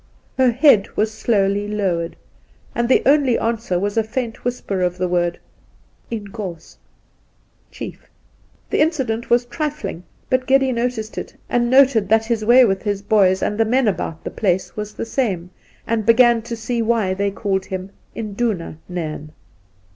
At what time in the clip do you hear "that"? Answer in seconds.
12.09-12.25